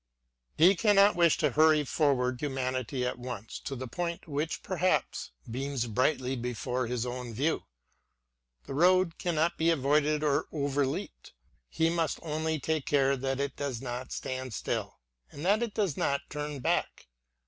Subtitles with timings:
[0.57, 0.69] :TKK IV.
[0.71, 5.85] He cannot wish to hurry forward humanity at once to the point which perhaps beams
[5.85, 7.65] brightly before his own view;—
[8.65, 11.33] the road cannot be avoided or overleaped;—
[11.69, 14.97] he must only take care that it does not stand still,
[15.31, 17.05] and that it docs not turn back.